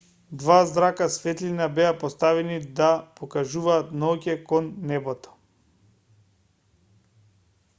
два 0.43 0.59
зрака 0.67 1.07
светлина 1.15 1.65
беа 1.79 1.91
поставени 2.03 2.57
да 2.79 2.87
покажуваат 3.19 3.91
ноќе 4.05 4.35
кон 4.53 4.71
небото 4.93 5.37